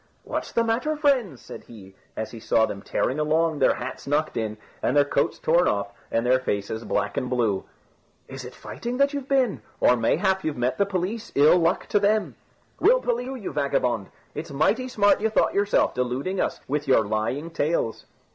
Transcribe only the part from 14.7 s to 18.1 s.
smart you thought yourself, deluding us with your lying tales."